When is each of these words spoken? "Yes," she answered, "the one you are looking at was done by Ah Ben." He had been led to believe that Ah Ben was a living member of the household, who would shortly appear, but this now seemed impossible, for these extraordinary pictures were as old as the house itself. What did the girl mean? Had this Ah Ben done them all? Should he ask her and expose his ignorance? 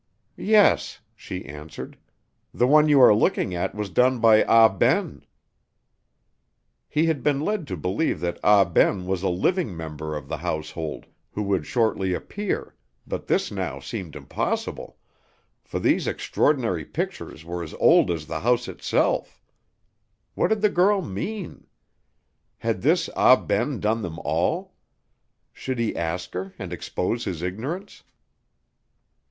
"Yes," 0.35 0.99
she 1.15 1.45
answered, 1.45 1.95
"the 2.51 2.65
one 2.65 2.89
you 2.89 2.99
are 2.99 3.13
looking 3.13 3.53
at 3.53 3.75
was 3.75 3.91
done 3.91 4.17
by 4.19 4.43
Ah 4.45 4.67
Ben." 4.67 5.23
He 6.89 7.05
had 7.05 7.21
been 7.21 7.41
led 7.41 7.67
to 7.67 7.77
believe 7.77 8.19
that 8.21 8.39
Ah 8.43 8.65
Ben 8.65 9.05
was 9.05 9.21
a 9.21 9.29
living 9.29 9.77
member 9.77 10.17
of 10.17 10.27
the 10.27 10.37
household, 10.37 11.05
who 11.33 11.43
would 11.43 11.67
shortly 11.67 12.15
appear, 12.15 12.73
but 13.05 13.27
this 13.27 13.51
now 13.51 13.79
seemed 13.79 14.15
impossible, 14.15 14.97
for 15.63 15.77
these 15.79 16.07
extraordinary 16.07 16.83
pictures 16.83 17.45
were 17.45 17.61
as 17.61 17.75
old 17.75 18.09
as 18.09 18.25
the 18.25 18.39
house 18.39 18.67
itself. 18.67 19.39
What 20.33 20.47
did 20.47 20.61
the 20.61 20.69
girl 20.69 21.03
mean? 21.03 21.67
Had 22.57 22.81
this 22.81 23.07
Ah 23.15 23.35
Ben 23.35 23.79
done 23.79 24.01
them 24.01 24.17
all? 24.25 24.73
Should 25.53 25.77
he 25.77 25.95
ask 25.95 26.33
her 26.33 26.55
and 26.57 26.73
expose 26.73 27.25
his 27.25 27.43
ignorance? 27.43 28.01